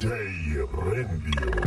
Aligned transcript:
DJ 0.00 0.64
R3ndiux. 0.64 1.60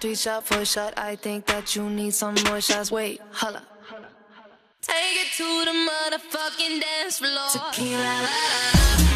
Three 0.00 0.14
shot, 0.14 0.46
four 0.46 0.64
shot. 0.64 0.94
I 0.96 1.16
think 1.16 1.46
that 1.46 1.76
you 1.76 1.88
need 1.88 2.14
some 2.14 2.34
more 2.46 2.60
shots. 2.60 2.90
Wait, 2.90 3.20
holla. 3.32 3.62
Take 4.80 4.96
it 4.96 5.32
to 5.36 5.64
the 5.64 5.72
motherfucking 5.72 6.80
dance 6.80 7.18
floor. 7.18 7.72
Tequila, 7.72 9.09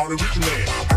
about 0.00 0.12
it, 0.12 0.34
you 0.34 0.40
the 0.40 0.89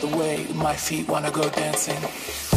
the 0.00 0.16
way 0.16 0.46
my 0.54 0.74
feet 0.74 1.08
wanna 1.08 1.30
go 1.30 1.48
dancing. 1.50 2.47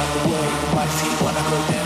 out 0.00 0.16
of 0.16 0.22
the 0.22 0.28
way. 0.32 0.48
My 0.74 0.86
feet 0.86 1.22
wanna 1.22 1.42
go 1.50 1.72
down. 1.72 1.79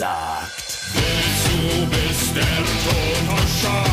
sagt. 0.00 0.78
Wozu 0.94 1.86
bist 1.90 2.34
der 2.34 2.42
Tod 2.42 3.38
erschaffen? 3.38 3.89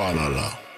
Balala. 0.00 0.69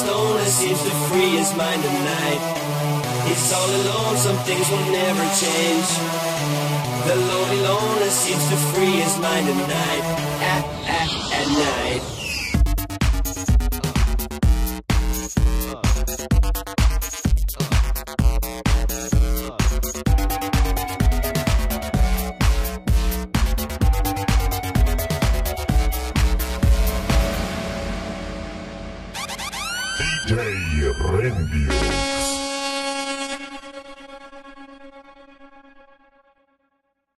Stoner 0.00 0.44
seems 0.44 0.80
to 0.82 0.90
free 1.08 1.36
his 1.36 1.52
mind 1.56 1.82
at 1.84 1.96
night. 2.16 2.42
He's 3.28 3.52
all 3.52 3.70
alone, 3.80 4.16
some 4.16 4.38
things 4.48 4.66
will 4.70 4.86
never 4.90 5.24
change. 5.42 5.88
The 7.08 7.16
lonely 7.30 7.60
loner 7.68 8.10
seems 8.10 8.44
to 8.50 8.56
free 8.72 8.96
his 9.04 9.18
mind 9.18 9.46
at 9.52 9.60
night. 9.80 10.04
At, 10.54 10.64
at, 10.98 11.10
at 11.38 11.48
night. 11.66 12.19